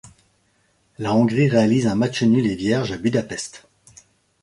La 0.97 1.13
Hongrie 1.13 1.47
réalise 1.47 1.85
un 1.85 1.93
match 1.93 2.23
nul 2.23 2.47
et 2.47 2.55
vierge 2.55 2.91
à 2.91 2.97
Budapest. 2.97 3.67